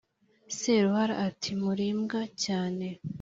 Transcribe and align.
Saruhara 0.57 1.15
iti 1.29 1.51
«muri 1.63 1.83
imbwa 1.93 2.21
cyane 2.43 2.85